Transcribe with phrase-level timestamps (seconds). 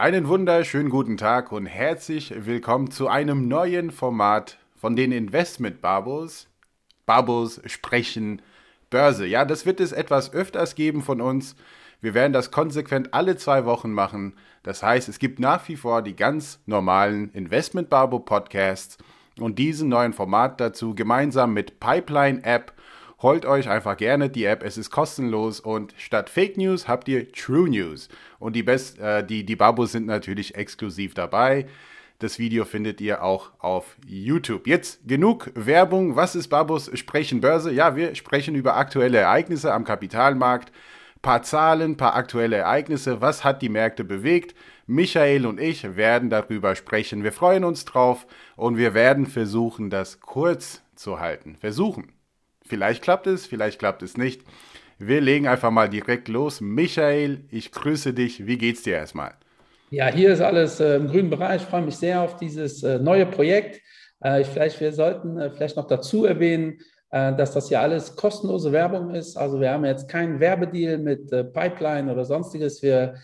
[0.00, 6.48] Einen wunderschönen guten Tag und herzlich willkommen zu einem neuen Format von den Investment Babos.
[7.04, 8.40] Babos sprechen
[8.88, 9.26] Börse.
[9.26, 11.54] Ja, das wird es etwas öfters geben von uns.
[12.00, 14.38] Wir werden das konsequent alle zwei Wochen machen.
[14.62, 18.96] Das heißt, es gibt nach wie vor die ganz normalen Investment Babo Podcasts
[19.38, 22.72] und diesen neuen Format dazu gemeinsam mit Pipeline App
[23.22, 27.30] Holt euch einfach gerne die App, es ist kostenlos und statt Fake News habt ihr
[27.32, 28.08] True News.
[28.38, 31.66] Und die, Best, äh, die, die Babos sind natürlich exklusiv dabei.
[32.18, 34.66] Das Video findet ihr auch auf YouTube.
[34.66, 36.16] Jetzt genug Werbung.
[36.16, 37.70] Was ist Babos Sprechen Börse?
[37.72, 40.72] Ja, wir sprechen über aktuelle Ereignisse am Kapitalmarkt.
[41.20, 43.20] Paar Zahlen, paar aktuelle Ereignisse.
[43.20, 44.54] Was hat die Märkte bewegt?
[44.86, 47.22] Michael und ich werden darüber sprechen.
[47.22, 51.56] Wir freuen uns drauf und wir werden versuchen, das kurz zu halten.
[51.60, 52.12] Versuchen.
[52.70, 54.42] Vielleicht klappt es, vielleicht klappt es nicht.
[55.00, 56.60] Wir legen einfach mal direkt los.
[56.60, 58.46] Michael, ich grüße dich.
[58.46, 59.32] Wie geht's dir erstmal?
[59.90, 61.62] Ja, hier ist alles äh, im grünen Bereich.
[61.62, 63.80] Ich freue mich sehr auf dieses äh, neue Projekt.
[64.22, 66.78] Äh, ich, vielleicht, wir sollten äh, vielleicht noch dazu erwähnen,
[67.10, 69.36] äh, dass das hier alles kostenlose Werbung ist.
[69.36, 72.82] Also wir haben jetzt keinen Werbedeal mit äh, Pipeline oder sonstiges.
[72.82, 73.14] Wir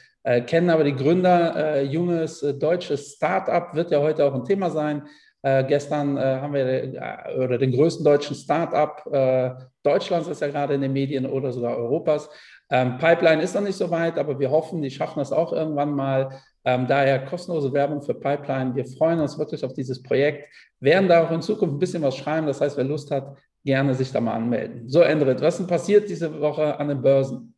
[0.49, 1.83] kennen aber die Gründer.
[1.83, 5.05] junges deutsches Startup wird ja heute auch ein Thema sein.
[5.47, 9.51] Äh, gestern äh, haben wir äh, oder den größten deutschen Start-up äh,
[9.85, 12.29] Deutschlands ist ja gerade in den Medien oder sogar Europas.
[12.69, 15.93] Ähm, Pipeline ist noch nicht so weit, aber wir hoffen, die schaffen das auch irgendwann
[15.93, 16.31] mal.
[16.65, 18.75] Ähm, daher kostenlose Werbung für Pipeline.
[18.75, 20.49] Wir freuen uns wirklich auf dieses Projekt,
[20.81, 22.49] werden da auch in Zukunft ein bisschen was schreiben.
[22.49, 24.89] Das heißt, wer Lust hat, gerne sich da mal anmelden.
[24.89, 27.55] So, Endrit, was ist denn passiert diese Woche an den Börsen?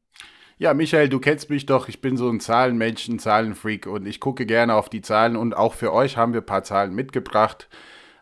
[0.61, 1.89] Ja, Michael, du kennst mich doch.
[1.89, 5.57] Ich bin so ein Zahlenmensch, ein Zahlenfreak und ich gucke gerne auf die Zahlen und
[5.57, 7.69] auch für euch haben wir ein paar Zahlen mitgebracht.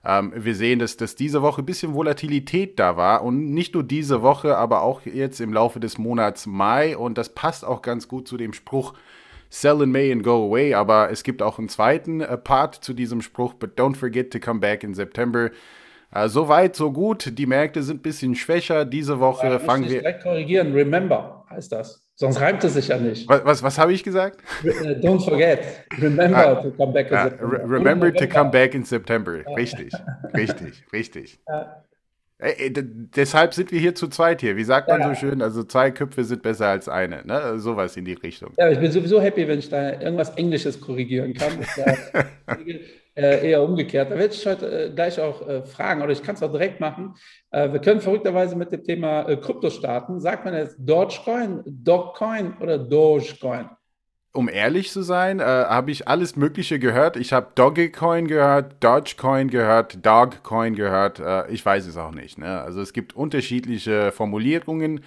[0.05, 3.85] Ähm, wir sehen, dass, dass diese Woche ein bisschen Volatilität da war und nicht nur
[3.85, 8.07] diese Woche, aber auch jetzt im Laufe des Monats Mai und das passt auch ganz
[8.07, 8.93] gut zu dem Spruch,
[9.49, 12.93] Sell in May and go away, aber es gibt auch einen zweiten äh, Part zu
[12.93, 15.51] diesem Spruch, but don't forget to come back in September.
[16.13, 17.39] Äh, so weit, so gut.
[17.39, 18.85] Die Märkte sind ein bisschen schwächer.
[18.85, 20.01] Diese Woche ja, fangen wir.
[20.01, 20.73] direkt korrigieren.
[20.73, 22.06] Remember heißt das.
[22.19, 23.29] Sonst reimt es sich ja nicht.
[23.29, 24.41] Was, was, was habe ich gesagt?
[24.65, 25.61] Äh, don't forget.
[26.01, 27.69] Remember ah, to come back in ah, September.
[27.69, 29.45] Remember to come back in September.
[29.57, 29.93] Richtig,
[30.35, 31.39] richtig, richtig.
[31.49, 31.83] Ja.
[32.39, 34.59] Ey, deshalb sind wir hier zu zweit hier.
[34.59, 35.09] Wie sagt man ja.
[35.09, 35.41] so schön?
[35.41, 37.23] Also zwei Köpfe sind besser als eine.
[37.25, 37.59] Ne?
[37.59, 38.53] Sowas in die Richtung.
[38.59, 41.53] Ja, ich bin sowieso happy, wenn ich da irgendwas Englisches korrigieren kann.
[43.17, 44.11] äh, eher umgekehrt.
[44.11, 46.81] Da werde ich heute äh, gleich auch äh, fragen, oder ich kann es auch direkt
[46.81, 47.15] machen.
[47.51, 50.21] Wir können verrückterweise mit dem Thema Krypto starten.
[50.21, 53.71] Sagt man jetzt Dogecoin, Dogcoin oder Dogecoin?
[54.35, 57.17] Um ehrlich zu sein, habe ich alles Mögliche gehört.
[57.17, 61.23] Ich habe Dogecoin gehört, Dogecoin gehört, Dogcoin gehört.
[61.49, 62.37] ich weiß es auch nicht.
[62.37, 62.61] Ne?
[62.61, 65.01] Also es gibt unterschiedliche Formulierungen.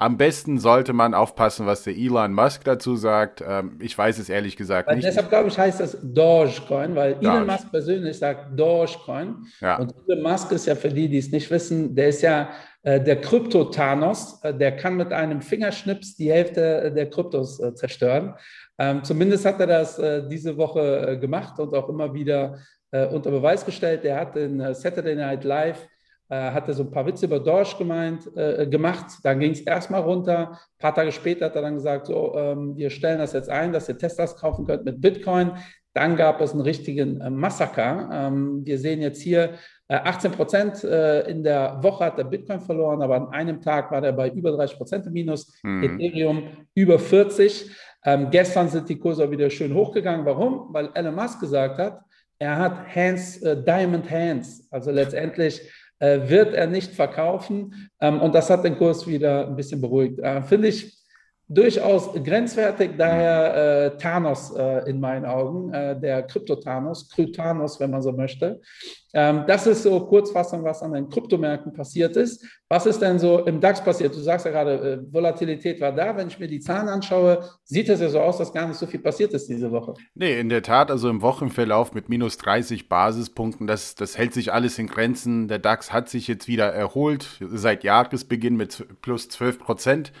[0.00, 3.44] Am besten sollte man aufpassen, was der Elon Musk dazu sagt.
[3.46, 5.06] Ähm, ich weiß es ehrlich gesagt weil nicht.
[5.06, 7.28] Deshalb glaube ich, heißt das Dogecoin, weil Doge.
[7.28, 9.46] Elon Musk persönlich sagt Dogecoin.
[9.60, 9.76] Ja.
[9.76, 12.48] Und Elon Musk ist ja für die, die es nicht wissen, der ist ja
[12.82, 14.42] äh, der Krypto-Thanos.
[14.42, 18.34] Äh, der kann mit einem Fingerschnips die Hälfte der Kryptos äh, zerstören.
[18.78, 22.56] Ähm, zumindest hat er das äh, diese Woche äh, gemacht und auch immer wieder
[22.90, 24.02] äh, unter Beweis gestellt.
[24.04, 25.86] Der hat in Saturday Night Live
[26.30, 29.06] äh, hatte so ein paar Witze über Dorsch gemeint, äh, gemacht.
[29.24, 30.52] Dann ging es erstmal runter.
[30.52, 33.72] Ein paar Tage später hat er dann gesagt, so, ähm, wir stellen das jetzt ein,
[33.72, 35.52] dass ihr Teslas kaufen könnt mit Bitcoin.
[35.92, 38.08] Dann gab es einen richtigen äh, Massaker.
[38.12, 39.54] Ähm, wir sehen jetzt hier,
[39.88, 43.90] 18 äh, Prozent äh, in der Woche hat der Bitcoin verloren, aber an einem Tag
[43.90, 45.52] war der bei über 30 Prozent im Minus.
[45.64, 45.82] Mhm.
[45.82, 46.42] Ethereum
[46.74, 47.70] über 40.
[48.04, 50.24] Ähm, gestern sind die Kurse wieder schön hochgegangen.
[50.24, 50.72] Warum?
[50.72, 52.00] Weil Elon Musk gesagt hat,
[52.38, 54.68] er hat Hands, äh, Diamond Hands.
[54.70, 57.90] Also letztendlich äh, wird er nicht verkaufen.
[58.00, 60.18] Ähm, und das hat den Kurs wieder ein bisschen beruhigt.
[60.18, 60.99] Äh, finde ich
[61.50, 68.02] durchaus grenzwertig, daher äh, Thanos äh, in meinen Augen, äh, der Krypto-Thanos, Kryptanos, wenn man
[68.02, 68.60] so möchte.
[69.12, 72.46] Ähm, das ist so Kurzfassung, was an den Kryptomärkten passiert ist.
[72.68, 74.14] Was ist denn so im DAX passiert?
[74.14, 76.16] Du sagst ja gerade, äh, Volatilität war da.
[76.16, 78.86] Wenn ich mir die Zahlen anschaue, sieht es ja so aus, dass gar nicht so
[78.86, 79.94] viel passiert ist diese Woche.
[80.14, 84.52] Nee, in der Tat, also im Wochenverlauf mit minus 30 Basispunkten, das, das hält sich
[84.52, 85.48] alles in Grenzen.
[85.48, 90.12] Der DAX hat sich jetzt wieder erholt, seit Jahresbeginn mit plus 12 Prozent.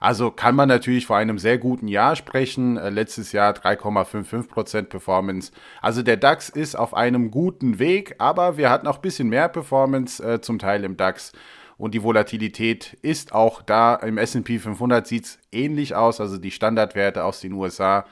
[0.00, 2.76] Also kann man natürlich vor einem sehr guten Jahr sprechen.
[2.76, 5.52] Äh, letztes Jahr 3,55% Performance.
[5.80, 9.48] Also der DAX ist auf einem guten Weg, aber wir hatten auch ein bisschen mehr
[9.48, 11.32] Performance äh, zum Teil im DAX.
[11.78, 13.96] Und die Volatilität ist auch da.
[13.96, 18.06] Im SP 500 sieht es ähnlich aus, also die Standardwerte aus den USA.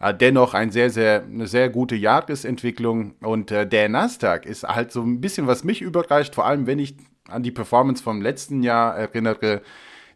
[0.00, 3.14] Äh, dennoch ein sehr, sehr, eine sehr gute Jahresentwicklung.
[3.20, 6.78] Und äh, der Nasdaq ist halt so ein bisschen, was mich überreicht, vor allem wenn
[6.78, 6.96] ich
[7.28, 9.62] an die Performance vom letzten Jahr erinnere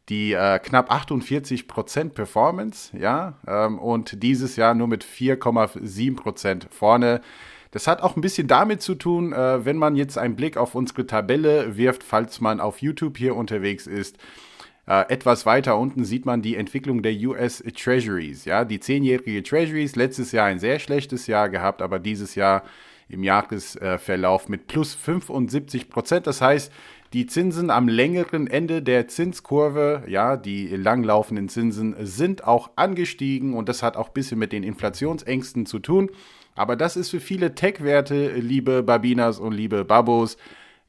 [0.08, 7.20] die äh, knapp 48% Performance, ja, ähm, und dieses Jahr nur mit 4,7% vorne.
[7.70, 10.74] Das hat auch ein bisschen damit zu tun, äh, wenn man jetzt einen Blick auf
[10.74, 14.16] unsere Tabelle wirft, falls man auf YouTube hier unterwegs ist.
[14.86, 18.46] Äh, etwas weiter unten sieht man die Entwicklung der US Treasuries.
[18.46, 22.62] Ja, die zehnjährige Treasuries letztes Jahr ein sehr schlechtes Jahr gehabt, aber dieses Jahr
[23.10, 26.26] im Jahresverlauf mit plus 75 Prozent.
[26.26, 26.72] Das heißt,
[27.12, 33.68] die Zinsen am längeren Ende der Zinskurve, ja, die langlaufenden Zinsen sind auch angestiegen und
[33.68, 36.10] das hat auch ein bisschen mit den Inflationsängsten zu tun.
[36.54, 40.36] Aber das ist für viele Tech-Werte, liebe Babinas und liebe Babos,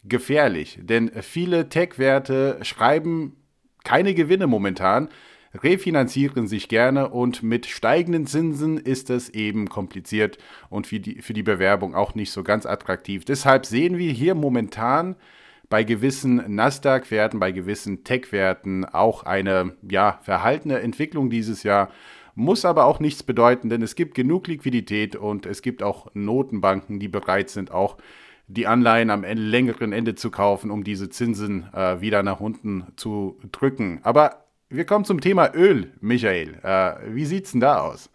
[0.04, 0.80] gefährlich.
[0.82, 3.36] Denn viele Tech-Werte schreiben
[3.84, 5.10] keine Gewinne momentan,
[5.54, 10.38] refinanzieren sich gerne und mit steigenden Zinsen ist es eben kompliziert
[10.70, 13.26] und für die, für die Bewerbung auch nicht so ganz attraktiv.
[13.26, 15.16] Deshalb sehen wir hier momentan
[15.70, 21.90] bei gewissen Nasdaq-Werten, bei gewissen Tech-Werten auch eine ja, verhaltene Entwicklung dieses Jahr.
[22.36, 27.00] Muss aber auch nichts bedeuten, denn es gibt genug Liquidität und es gibt auch Notenbanken,
[27.00, 27.98] die bereit sind, auch
[28.48, 33.38] die Anleihen am längeren Ende zu kaufen, um diese Zinsen äh, wieder nach unten zu
[33.52, 34.00] drücken.
[34.02, 36.60] Aber wir kommen zum Thema Öl, Michael.
[36.64, 38.10] Äh, wie sieht es denn da aus?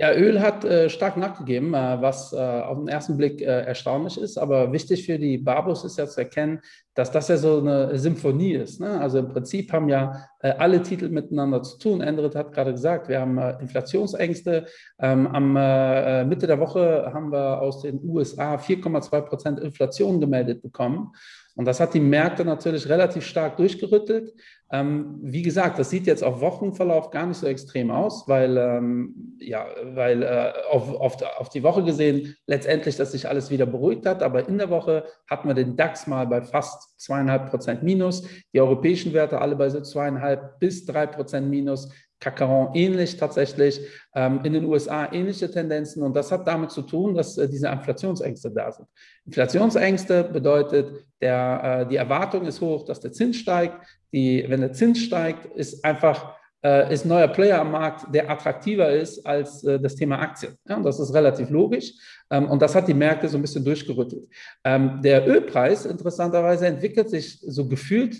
[0.00, 4.16] Ja, Öl hat äh, stark nachgegeben, äh, was äh, auf den ersten Blick äh, erstaunlich
[4.16, 4.38] ist.
[4.38, 6.60] Aber wichtig für die Babus ist ja zu erkennen,
[6.94, 8.80] dass das ja so eine Symphonie ist.
[8.80, 9.00] Ne?
[9.00, 12.00] Also im Prinzip haben ja äh, alle Titel miteinander zu tun.
[12.00, 14.66] Endrit hat gerade gesagt, wir haben äh, Inflationsängste.
[15.00, 21.10] Ähm, am Mitte der Woche haben wir aus den USA 4,2 Prozent Inflation gemeldet bekommen.
[21.58, 24.32] Und das hat die Märkte natürlich relativ stark durchgerüttelt.
[24.70, 29.36] Ähm, wie gesagt, das sieht jetzt auf Wochenverlauf gar nicht so extrem aus, weil, ähm,
[29.40, 34.06] ja, weil äh, auf, auf, auf, die Woche gesehen letztendlich, dass sich alles wieder beruhigt
[34.06, 34.22] hat.
[34.22, 38.22] Aber in der Woche hatten wir den DAX mal bei fast zweieinhalb Prozent Minus,
[38.52, 41.88] die europäischen Werte alle bei so zweieinhalb bis drei Prozent Minus.
[42.20, 43.80] Kakaron ähnlich tatsächlich,
[44.14, 47.68] ähm, in den USA ähnliche Tendenzen und das hat damit zu tun, dass äh, diese
[47.68, 48.88] Inflationsängste da sind.
[49.26, 53.76] Inflationsängste bedeutet, der, äh, die Erwartung ist hoch, dass der Zins steigt.
[54.12, 56.34] Die, wenn der Zins steigt, ist einfach
[56.64, 60.56] äh, ist ein neuer Player am Markt, der attraktiver ist als äh, das Thema Aktien.
[60.68, 61.92] Ja, das ist relativ logisch
[62.30, 64.28] ähm, und das hat die Märkte so ein bisschen durchgerüttelt.
[64.64, 68.16] Ähm, der Ölpreis interessanterweise entwickelt sich so gefühlt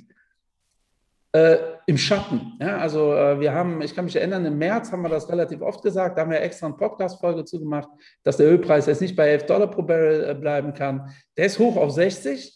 [1.33, 2.55] äh, im Schatten.
[2.61, 5.61] Ja, also äh, wir haben, ich kann mich erinnern, im März haben wir das relativ
[5.61, 7.89] oft gesagt, da haben wir extra eine Podcast-Folge zugemacht,
[8.23, 11.11] dass der Ölpreis jetzt nicht bei 11 Dollar pro Barrel äh, bleiben kann.
[11.37, 12.55] Der ist hoch auf 60.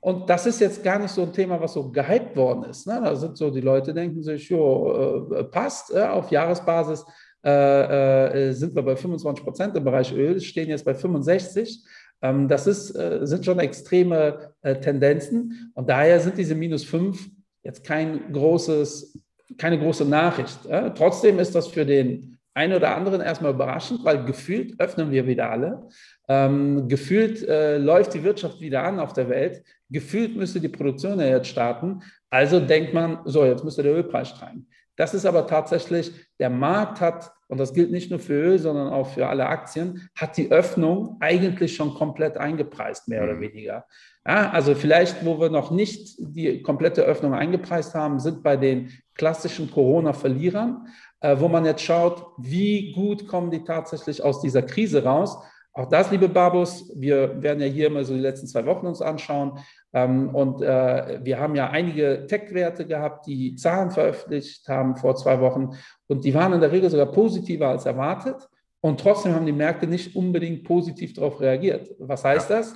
[0.00, 2.86] Und das ist jetzt gar nicht so ein Thema, was so gehypt worden ist.
[2.86, 3.00] Ne?
[3.02, 7.04] Da sind so, die Leute denken sich, jo, äh, passt, äh, auf Jahresbasis
[7.42, 11.84] äh, sind wir bei 25 Prozent im Bereich Öl, stehen jetzt bei 65.
[12.22, 15.72] Ähm, das ist, sind schon extreme Tendenzen.
[15.74, 19.18] Und daher sind diese minus 5 jetzt kein großes,
[19.56, 20.58] keine große Nachricht.
[20.68, 20.90] Ja?
[20.90, 25.50] Trotzdem ist das für den einen oder anderen erstmal überraschend, weil gefühlt öffnen wir wieder
[25.50, 25.88] alle.
[26.28, 29.62] Ähm, gefühlt äh, läuft die Wirtschaft wieder an auf der Welt.
[29.90, 32.02] Gefühlt müsste die Produktion ja jetzt starten.
[32.30, 34.66] Also denkt man, so, jetzt müsste der Ölpreis steigen.
[34.98, 38.92] Das ist aber tatsächlich, der Markt hat, und das gilt nicht nur für Öl, sondern
[38.92, 43.28] auch für alle Aktien, hat die Öffnung eigentlich schon komplett eingepreist, mehr mhm.
[43.28, 43.86] oder weniger.
[44.26, 48.92] Ja, also vielleicht, wo wir noch nicht die komplette Öffnung eingepreist haben, sind bei den
[49.14, 50.88] klassischen Corona-Verlierern,
[51.20, 55.38] äh, wo man jetzt schaut, wie gut kommen die tatsächlich aus dieser Krise raus.
[55.78, 59.00] Auch das, liebe Babus, wir werden ja hier immer so die letzten zwei Wochen uns
[59.00, 59.60] anschauen.
[59.92, 65.38] Ähm, und äh, wir haben ja einige Tech-Werte gehabt, die Zahlen veröffentlicht haben vor zwei
[65.40, 65.76] Wochen.
[66.08, 68.48] Und die waren in der Regel sogar positiver als erwartet.
[68.80, 71.88] Und trotzdem haben die Märkte nicht unbedingt positiv darauf reagiert.
[72.00, 72.74] Was heißt das?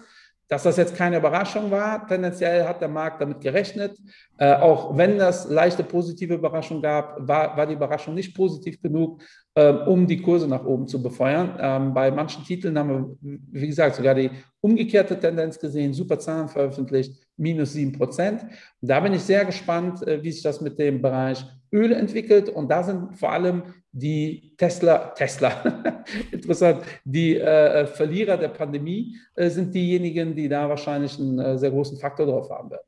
[0.53, 3.97] Dass das jetzt keine Überraschung war, tendenziell hat der Markt damit gerechnet.
[4.37, 9.23] Äh, auch wenn das leichte positive Überraschung gab, war, war die Überraschung nicht positiv genug,
[9.55, 11.57] äh, um die Kurse nach oben zu befeuern.
[11.59, 14.31] Ähm, bei manchen Titeln haben wir, wie gesagt, sogar die
[14.61, 18.45] umgekehrte Tendenz gesehen, super Zahlen veröffentlicht, minus 7 Prozent.
[18.81, 22.49] Da bin ich sehr gespannt, äh, wie sich das mit dem Bereich Öl entwickelt.
[22.49, 23.63] Und da sind vor allem
[23.93, 31.19] die Tesla, Tesla, interessant, die äh, Verlierer der Pandemie äh, sind diejenigen, die da wahrscheinlich
[31.19, 32.83] einen äh, sehr großen Faktor drauf haben werden.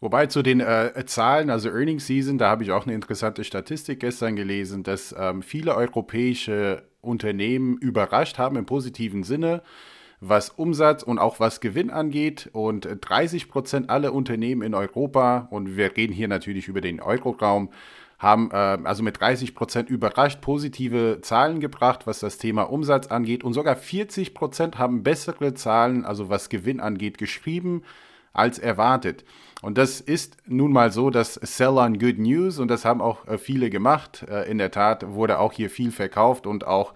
[0.00, 4.00] Wobei zu den äh, Zahlen, also Earnings Season, da habe ich auch eine interessante Statistik
[4.00, 9.62] gestern gelesen, dass ähm, viele europäische Unternehmen überrascht haben im positiven Sinne,
[10.24, 12.48] was Umsatz und auch was Gewinn angeht.
[12.52, 17.70] Und 30 Prozent aller Unternehmen in Europa, und wir reden hier natürlich über den Euroraum,
[18.20, 23.42] haben äh, also mit 30 Prozent überrascht positive Zahlen gebracht, was das Thema Umsatz angeht.
[23.42, 27.82] Und sogar 40 Prozent haben bessere Zahlen, also was Gewinn angeht, geschrieben
[28.32, 29.24] als erwartet.
[29.60, 33.26] Und das ist nun mal so, dass Sell on Good News und das haben auch
[33.26, 34.24] äh, viele gemacht.
[34.30, 36.94] Äh, in der Tat wurde auch hier viel verkauft und auch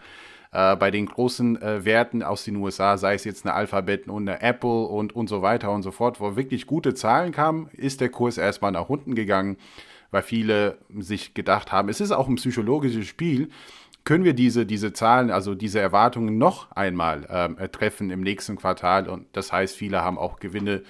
[0.57, 4.27] äh, bei den großen äh, Werten aus den USA, sei es jetzt eine Alphabet und
[4.27, 8.01] eine Apple und, und so weiter und so fort, wo wirklich gute Zahlen kamen, ist
[8.01, 9.59] der Kurs erstmal nach unten gegangen,
[10.11, 13.51] weil viele sich gedacht haben, es ist auch ein psychologisches Spiel.
[14.05, 19.11] Können wir diese, diese Zahlen, also diese Erwartungen noch einmal ähm, treffen im nächsten Quartal?
[19.11, 20.85] Und das heißt, viele haben auch Gewinne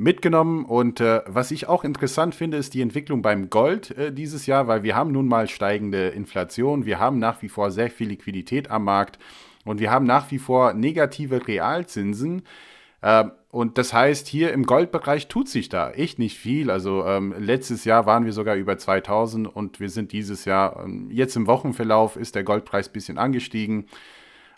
[0.00, 0.64] mitgenommen.
[0.64, 4.66] Und äh, was ich auch interessant finde, ist die Entwicklung beim Gold äh, dieses Jahr,
[4.66, 8.70] weil wir haben nun mal steigende Inflation, wir haben nach wie vor sehr viel Liquidität
[8.70, 9.18] am Markt
[9.66, 12.42] und wir haben nach wie vor negative Realzinsen.
[13.02, 16.70] Äh, und das heißt, hier im Goldbereich tut sich da echt nicht viel.
[16.70, 21.10] Also ähm, letztes Jahr waren wir sogar über 2000 und wir sind dieses Jahr, ähm,
[21.10, 23.84] jetzt im Wochenverlauf ist der Goldpreis ein bisschen angestiegen.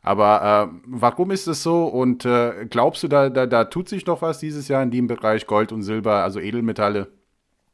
[0.03, 1.87] Aber äh, warum ist es so?
[1.87, 5.07] Und äh, glaubst du, da, da, da tut sich noch was dieses Jahr in dem
[5.07, 7.09] Bereich Gold und Silber, also Edelmetalle?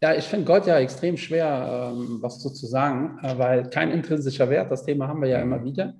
[0.00, 3.90] Ja, ich finde Gold ja extrem schwer, ähm, was so zu sagen, äh, weil kein
[3.90, 5.94] intrinsischer Wert, das Thema haben wir ja immer wieder.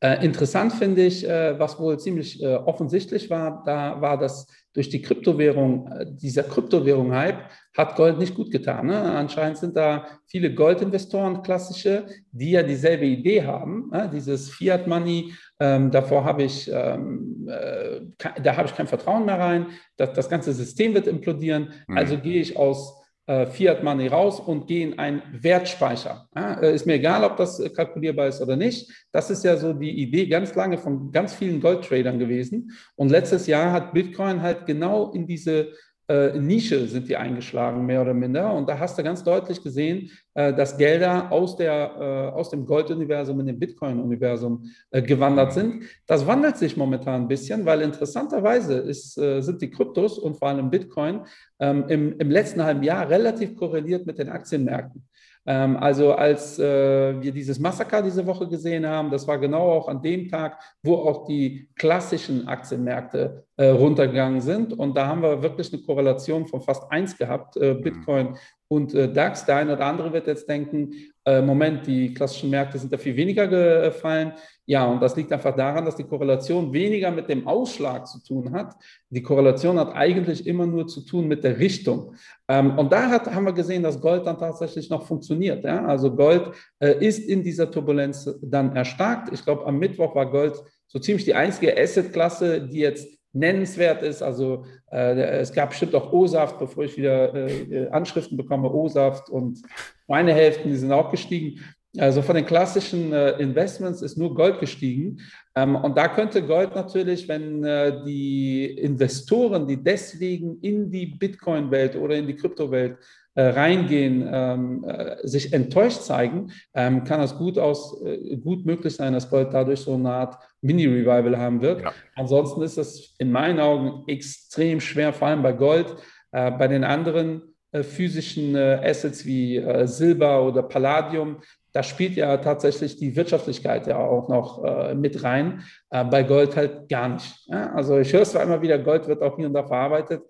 [0.00, 4.90] Äh, interessant finde ich, äh, was wohl ziemlich äh, offensichtlich war, da war, dass durch
[4.90, 8.86] die Kryptowährung, äh, dieser Kryptowährung-Hype, hat Gold nicht gut getan.
[8.86, 9.00] Ne?
[9.00, 14.08] Anscheinend sind da viele Goldinvestoren, klassische, die ja dieselbe Idee haben, ne?
[14.12, 15.32] dieses Fiat Money.
[15.58, 18.00] Ähm, davor habe ich, ähm, äh,
[18.40, 19.66] da habe ich kein Vertrauen mehr rein.
[19.96, 21.72] Das, das ganze System wird implodieren.
[21.88, 21.98] Mhm.
[21.98, 22.97] Also gehe ich aus
[23.46, 26.26] Fiat Money raus und gehe in einen Wertspeicher.
[26.34, 28.90] Ja, äh, ist mir egal, ob das kalkulierbar ist oder nicht.
[29.12, 32.72] Das ist ja so die Idee ganz lange von ganz vielen Goldtradern gewesen.
[32.96, 35.72] Und letztes Jahr hat Bitcoin halt genau in diese
[36.08, 38.54] äh, Nische sind die eingeschlagen, mehr oder minder.
[38.54, 42.64] Und da hast du ganz deutlich gesehen, äh, dass Gelder aus, der, äh, aus dem
[42.64, 45.84] Gold-Universum in dem Bitcoin-Universum äh, gewandert sind.
[46.06, 50.48] Das wandelt sich momentan ein bisschen, weil interessanterweise ist, äh, sind die Kryptos und vor
[50.48, 51.20] allem Bitcoin
[51.60, 55.06] ähm, im, im letzten halben Jahr relativ korreliert mit den Aktienmärkten.
[55.48, 59.88] Ähm, also als äh, wir dieses Massaker diese Woche gesehen haben, das war genau auch
[59.88, 64.78] an dem Tag, wo auch die klassischen Aktienmärkte äh, runtergegangen sind.
[64.78, 67.80] Und da haben wir wirklich eine Korrelation von fast eins gehabt, äh, mhm.
[67.80, 68.36] Bitcoin
[68.70, 69.46] und DAX.
[69.46, 70.92] Der eine oder andere wird jetzt denken,
[71.24, 74.34] Moment, die klassischen Märkte sind da viel weniger gefallen.
[74.68, 78.52] Ja, und das liegt einfach daran, dass die Korrelation weniger mit dem Ausschlag zu tun
[78.52, 78.76] hat.
[79.08, 82.14] Die Korrelation hat eigentlich immer nur zu tun mit der Richtung.
[82.48, 85.64] Ähm, und da hat, haben wir gesehen, dass Gold dann tatsächlich noch funktioniert.
[85.64, 85.86] Ja?
[85.86, 89.32] Also Gold äh, ist in dieser Turbulenz dann erstarkt.
[89.32, 94.22] Ich glaube, am Mittwoch war Gold so ziemlich die einzige Assetklasse, die jetzt nennenswert ist.
[94.22, 99.62] Also äh, es gab bestimmt auch O-Saft, bevor ich wieder äh, Anschriften bekomme, O-Saft und
[100.06, 101.60] meine Hälften, die sind auch gestiegen.
[101.98, 105.20] Also von den klassischen äh, Investments ist nur Gold gestiegen.
[105.54, 111.96] Ähm, und da könnte Gold natürlich, wenn äh, die Investoren, die deswegen in die Bitcoin-Welt
[111.96, 112.98] oder in die Kryptowelt
[113.34, 118.02] äh, reingehen, ähm, äh, sich enttäuscht zeigen, ähm, kann es gut, aus,
[118.42, 121.82] gut möglich sein, dass Gold dadurch so eine Art Mini-Revival haben wird.
[121.82, 121.92] Ja.
[122.16, 125.94] Ansonsten ist es in meinen Augen extrem schwer, vor allem bei Gold.
[126.30, 131.38] Bei den anderen physischen Assets wie Silber oder Palladium,
[131.72, 135.62] da spielt ja tatsächlich die Wirtschaftlichkeit ja auch noch äh, mit rein.
[135.90, 137.46] Äh, bei Gold halt gar nicht.
[137.46, 137.72] Ja?
[137.72, 140.22] Also ich höre es zwar immer wieder, Gold wird auch hier und da verarbeitet,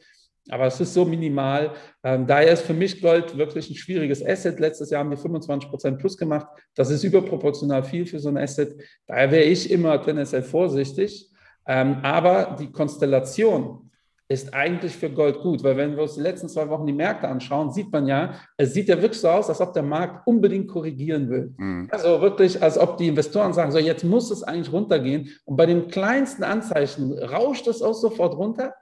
[0.51, 1.73] aber es ist so minimal.
[2.03, 4.59] Ähm, daher ist für mich Gold wirklich ein schwieriges Asset.
[4.59, 6.47] Letztes Jahr haben wir 25 Prozent plus gemacht.
[6.75, 8.75] Das ist überproportional viel für so ein Asset.
[9.07, 11.31] Daher wäre ich immer tendenziell vorsichtig.
[11.67, 13.88] Ähm, aber die Konstellation
[14.31, 17.27] ist eigentlich für Gold gut, weil wenn wir uns die letzten zwei Wochen die Märkte
[17.29, 20.69] anschauen, sieht man ja, es sieht ja wirklich so aus, als ob der Markt unbedingt
[20.69, 21.55] korrigieren will.
[21.57, 21.89] Mhm.
[21.91, 25.31] Also wirklich, als ob die Investoren sagen, so jetzt muss es eigentlich runtergehen.
[25.47, 28.75] Und bei den kleinsten Anzeichen rauscht es auch sofort runter.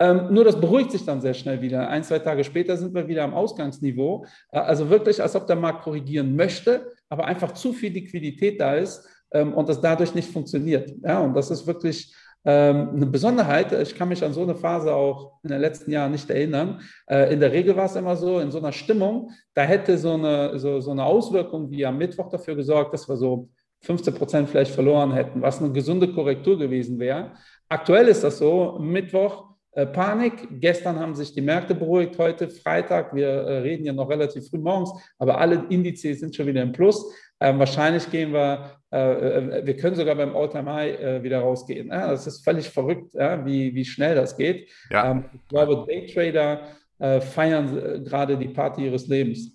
[0.00, 1.88] Ähm, nur das beruhigt sich dann sehr schnell wieder.
[1.88, 4.24] Ein, zwei Tage später sind wir wieder am Ausgangsniveau.
[4.50, 8.74] Äh, also wirklich, als ob der Markt korrigieren möchte, aber einfach zu viel Liquidität da
[8.74, 10.90] ist ähm, und das dadurch nicht funktioniert.
[11.02, 12.14] Ja, und das ist wirklich
[12.50, 13.72] eine Besonderheit.
[13.72, 16.80] Ich kann mich an so eine Phase auch in den letzten Jahren nicht erinnern.
[17.06, 20.12] Äh, in der Regel war es immer so, in so einer Stimmung, da hätte so
[20.12, 23.48] eine, so, so eine Auswirkung wie am Mittwoch dafür gesorgt, dass wir so
[23.82, 27.32] 15 Prozent vielleicht verloren hätten, was eine gesunde Korrektur gewesen wäre.
[27.68, 30.48] Aktuell ist das so, Mittwoch äh, Panik.
[30.60, 33.14] Gestern haben sich die Märkte beruhigt, heute Freitag.
[33.14, 36.72] Wir äh, reden ja noch relativ früh morgens, aber alle Indizes sind schon wieder im
[36.72, 37.12] Plus.
[37.40, 41.88] Ähm, wahrscheinlich gehen wir, äh, äh wir können sogar beim All-Time-High äh, wieder rausgehen.
[41.88, 44.70] Ja, das ist völlig verrückt, ja, wie, wie schnell das geht.
[44.90, 45.10] Ja.
[45.10, 46.60] Ähm, ich glaube, Daytrader
[46.98, 49.54] äh, feiern gerade die Party ihres Lebens.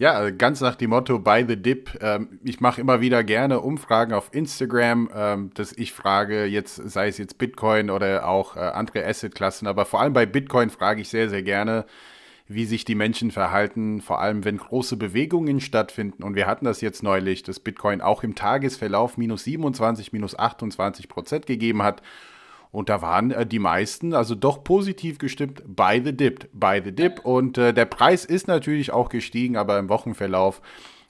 [0.00, 1.98] Ja, ganz nach dem Motto Buy the Dip.
[2.00, 7.08] Ähm, ich mache immer wieder gerne Umfragen auf Instagram, ähm, dass ich frage, jetzt sei
[7.08, 11.10] es jetzt Bitcoin oder auch äh, andere Assetklassen, aber vor allem bei Bitcoin frage ich
[11.10, 11.84] sehr, sehr gerne,
[12.52, 16.24] wie sich die Menschen verhalten, vor allem wenn große Bewegungen stattfinden.
[16.24, 21.08] Und wir hatten das jetzt neulich, dass Bitcoin auch im Tagesverlauf minus 27, minus 28
[21.08, 22.02] Prozent gegeben hat.
[22.72, 26.90] Und da waren äh, die meisten also doch positiv gestimmt by the dip, by the
[26.90, 27.20] dip.
[27.24, 30.60] Und äh, der Preis ist natürlich auch gestiegen, aber im Wochenverlauf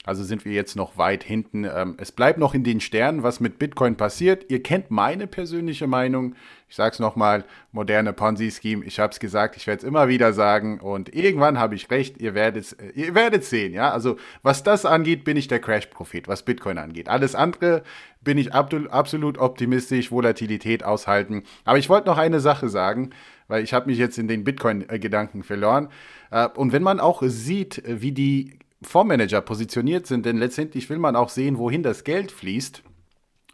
[0.03, 1.63] also sind wir jetzt noch weit hinten.
[1.63, 4.45] Ähm, es bleibt noch in den Sternen, was mit Bitcoin passiert.
[4.49, 6.33] Ihr kennt meine persönliche Meinung.
[6.67, 8.83] Ich sage es nochmal, moderne Ponzi-Scheme.
[8.83, 10.79] Ich habe es gesagt, ich werde es immer wieder sagen.
[10.79, 13.73] Und irgendwann habe ich recht, ihr werdet äh, ihr werdet sehen.
[13.73, 13.91] Ja?
[13.91, 17.07] Also was das angeht, bin ich der Crash-Prophet, was Bitcoin angeht.
[17.07, 17.83] Alles andere
[18.21, 21.43] bin ich absolut optimistisch, Volatilität aushalten.
[21.63, 23.11] Aber ich wollte noch eine Sache sagen,
[23.47, 25.89] weil ich habe mich jetzt in den Bitcoin-Gedanken verloren.
[26.31, 31.15] Äh, und wenn man auch sieht, wie die Fondsmanager positioniert sind, denn letztendlich will man
[31.15, 32.83] auch sehen, wohin das Geld fließt,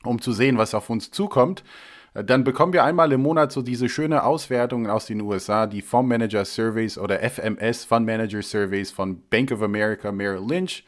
[0.04, 1.64] um zu sehen, was auf uns zukommt.
[2.14, 5.82] Äh, dann bekommen wir einmal im Monat so diese schöne Auswertungen aus den USA, die
[5.82, 10.86] Fondsmanager Surveys oder FMS Fund Manager Surveys von Bank of America Merrill Lynch.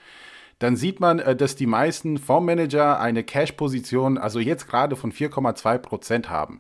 [0.60, 5.78] Dann sieht man, äh, dass die meisten Fondsmanager eine Cash-Position, also jetzt gerade von 4,2
[5.78, 6.60] Prozent haben.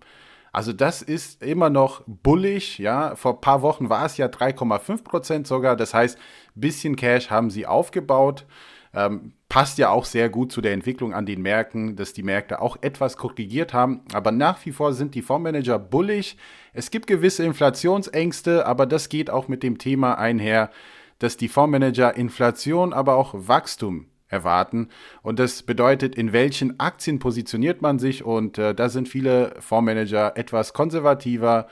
[0.51, 3.15] Also das ist immer noch bullig, ja.
[3.15, 5.75] Vor ein paar Wochen war es ja 3,5 Prozent sogar.
[5.75, 6.17] Das heißt,
[6.59, 8.45] bisschen Cash haben sie aufgebaut.
[8.93, 12.61] Ähm, passt ja auch sehr gut zu der Entwicklung an den Märkten, dass die Märkte
[12.61, 14.01] auch etwas korrigiert haben.
[14.13, 16.37] Aber nach wie vor sind die Fondsmanager bullig.
[16.73, 20.71] Es gibt gewisse Inflationsängste, aber das geht auch mit dem Thema einher,
[21.19, 24.89] dass die Fondsmanager Inflation, aber auch Wachstum erwarten.
[25.21, 28.23] Und das bedeutet, in welchen Aktien positioniert man sich.
[28.23, 31.67] Und äh, da sind viele Fondsmanager etwas konservativer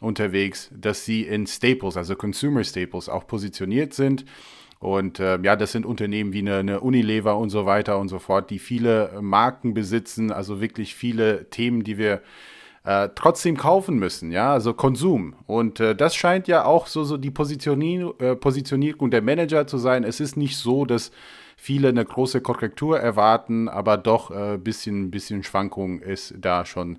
[0.00, 4.24] unterwegs, dass sie in Staples, also Consumer Staples, auch positioniert sind.
[4.80, 8.18] Und äh, ja, das sind Unternehmen wie eine, eine, Unilever und so weiter und so
[8.18, 12.22] fort, die viele Marken besitzen, also wirklich viele Themen, die wir
[12.84, 15.34] äh, trotzdem kaufen müssen, ja, also Konsum.
[15.46, 19.76] Und äh, das scheint ja auch so, so die Positionier äh, Positionierung der Manager zu
[19.76, 20.02] sein.
[20.02, 21.10] Es ist nicht so, dass
[21.58, 26.96] viele eine große Korrektur erwarten, aber doch ein äh, bisschen, bisschen Schwankung ist da schon
[26.96, 26.98] äh,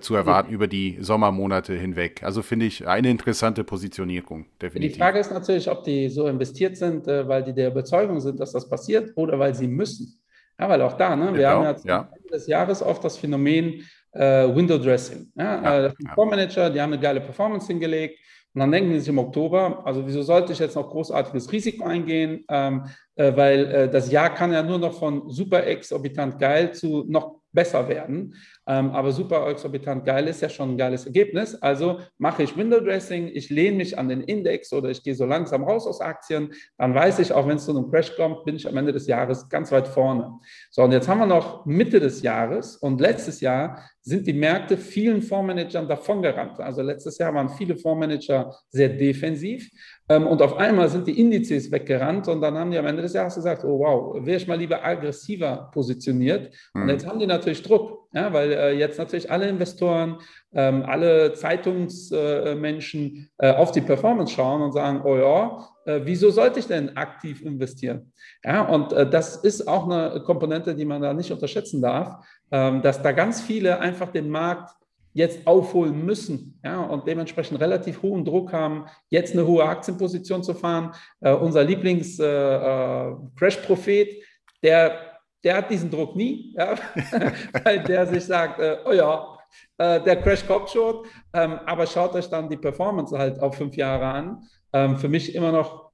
[0.00, 0.54] zu erwarten ja.
[0.54, 2.22] über die Sommermonate hinweg.
[2.22, 4.92] Also finde ich eine interessante Positionierung, definitiv.
[4.92, 8.38] Die Frage ist natürlich, ob die so investiert sind, äh, weil die der Überzeugung sind,
[8.38, 10.20] dass das passiert oder weil sie müssen.
[10.60, 12.08] Ja, weil auch da, ne, wir genau, haben jetzt ja.
[12.14, 15.30] Ende des Jahres oft das Phänomen äh, Window Dressing.
[15.36, 16.14] Ja, ja, äh, ja.
[16.14, 18.18] Fondsmanager, die haben eine geile Performance hingelegt,
[18.54, 21.84] und dann denken sie sich im Oktober, also wieso sollte ich jetzt noch großartiges Risiko
[21.84, 22.44] eingehen?
[22.48, 27.04] Ähm, äh, weil äh, das Jahr kann ja nur noch von super exorbitant geil zu
[27.06, 28.34] noch besser werden.
[28.68, 31.54] Ähm, aber super exorbitant geil ist ja schon ein geiles Ergebnis.
[31.54, 35.24] Also mache ich Window Dressing, ich lehne mich an den Index oder ich gehe so
[35.24, 38.56] langsam raus aus Aktien, dann weiß ich, auch wenn es zu einem Crash kommt, bin
[38.56, 40.38] ich am Ende des Jahres ganz weit vorne.
[40.70, 44.76] So, und jetzt haben wir noch Mitte des Jahres und letztes Jahr sind die Märkte
[44.76, 46.60] vielen Fondsmanagern davongerannt.
[46.60, 49.70] Also letztes Jahr waren viele Fondsmanager sehr defensiv
[50.08, 53.12] ähm, und auf einmal sind die Indizes weggerannt und dann haben die am Ende des
[53.12, 56.54] Jahres gesagt, oh wow, wäre ich mal lieber aggressiver positioniert.
[56.74, 56.88] Und mhm.
[56.88, 60.18] jetzt haben die natürlich Druck, ja, weil äh, jetzt natürlich alle Investoren,
[60.52, 66.60] ähm, alle Zeitungsmenschen äh, auf die Performance schauen und sagen, oh ja, äh, wieso sollte
[66.60, 68.12] ich denn aktiv investieren?
[68.44, 72.80] Ja, und äh, das ist auch eine Komponente, die man da nicht unterschätzen darf, ähm,
[72.82, 74.74] dass da ganz viele einfach den Markt
[75.12, 80.54] jetzt aufholen müssen ja, und dementsprechend relativ hohen Druck haben, jetzt eine hohe Aktienposition zu
[80.54, 80.92] fahren.
[81.20, 84.22] Äh, unser Lieblings-Crash-Prophet, äh, äh
[84.62, 85.07] der,
[85.44, 86.74] der hat diesen Druck nie, ja,
[87.64, 89.38] weil der sich sagt, äh, oh ja,
[89.78, 93.76] äh, der Crash kommt schon, ähm, aber schaut euch dann die Performance halt auf fünf
[93.76, 94.42] Jahre an.
[94.72, 95.88] Ähm, für mich immer noch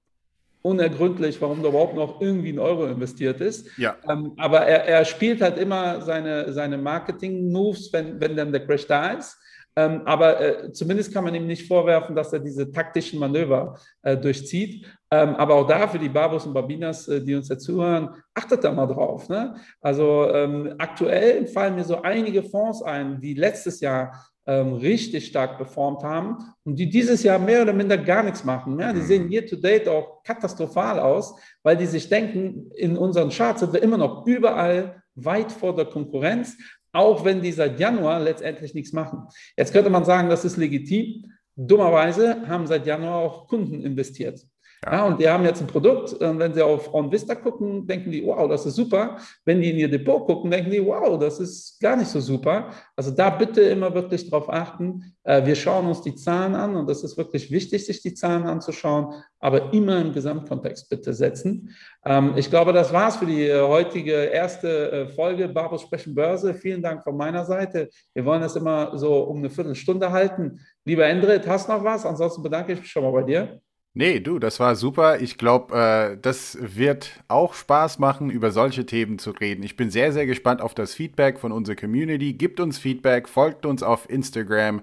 [0.63, 3.69] unergründlich, warum da überhaupt noch irgendwie ein Euro investiert ist.
[3.77, 3.97] Ja.
[4.09, 8.87] Ähm, aber er, er, spielt halt immer seine, seine Marketing-Moves, wenn, wenn dann der Crash
[8.87, 9.39] da ist.
[9.77, 14.17] Ähm, aber äh, zumindest kann man ihm nicht vorwerfen, dass er diese taktischen Manöver äh,
[14.17, 14.87] durchzieht.
[15.11, 18.63] Ähm, aber auch da für die Babos und Babinas, äh, die uns jetzt zuhören, achtet
[18.63, 19.29] da mal drauf.
[19.29, 19.57] Ne?
[19.81, 24.13] Also ähm, aktuell fallen mir so einige Fonds ein, die letztes Jahr
[24.47, 28.79] ähm, richtig stark performt haben und die dieses Jahr mehr oder minder gar nichts machen.
[28.79, 29.07] Ja, die mhm.
[29.07, 33.73] sehen year to date auch katastrophal aus, weil die sich denken, in unseren Charts sind
[33.73, 36.57] wir immer noch überall weit vor der Konkurrenz,
[36.95, 39.27] auch wenn die seit Januar letztendlich nichts machen.
[39.57, 41.33] Jetzt könnte man sagen, das ist legitim.
[41.57, 44.41] Dummerweise haben seit Januar auch Kunden investiert.
[44.85, 45.07] Ja.
[45.07, 48.49] und die haben jetzt ein Produkt, äh, wenn sie auf OnVista gucken, denken die, wow,
[48.49, 49.17] das ist super.
[49.45, 52.71] Wenn die in ihr Depot gucken, denken die, wow, das ist gar nicht so super.
[52.97, 55.15] Also da bitte immer wirklich darauf achten.
[55.23, 58.47] Äh, wir schauen uns die Zahlen an und das ist wirklich wichtig, sich die Zahlen
[58.47, 61.71] anzuschauen, aber immer im Gesamtkontext bitte setzen.
[62.05, 66.55] Ähm, ich glaube, das war's für die äh, heutige erste Folge Barbos Sprechen Börse.
[66.55, 67.89] Vielen Dank von meiner Seite.
[68.13, 70.61] Wir wollen das immer so um eine Viertelstunde halten.
[70.85, 72.05] Lieber Endrit, hast noch was?
[72.05, 73.61] Ansonsten bedanke ich mich schon mal bei dir.
[73.97, 75.21] Nee, du, das war super.
[75.21, 79.63] Ich glaube, äh, das wird auch Spaß machen, über solche Themen zu reden.
[79.63, 82.33] Ich bin sehr, sehr gespannt auf das Feedback von unserer Community.
[82.33, 84.83] Gibt uns Feedback, folgt uns auf Instagram.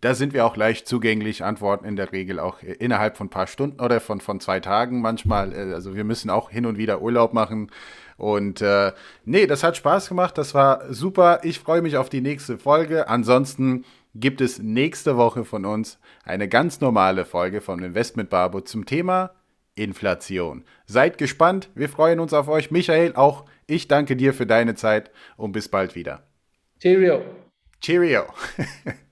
[0.00, 3.48] Da sind wir auch leicht zugänglich, antworten in der Regel auch innerhalb von ein paar
[3.48, 5.52] Stunden oder von, von zwei Tagen manchmal.
[5.52, 7.72] Äh, also wir müssen auch hin und wieder Urlaub machen.
[8.16, 8.92] Und äh,
[9.24, 11.40] nee, das hat Spaß gemacht, das war super.
[11.42, 13.08] Ich freue mich auf die nächste Folge.
[13.08, 13.84] Ansonsten
[14.14, 19.32] gibt es nächste Woche von uns eine ganz normale Folge von Investment Barbo zum Thema
[19.74, 20.64] Inflation.
[20.86, 22.70] Seid gespannt, wir freuen uns auf euch.
[22.70, 26.22] Michael, auch ich danke dir für deine Zeit und bis bald wieder.
[26.80, 27.22] Cheerio.
[27.80, 28.24] Cheerio.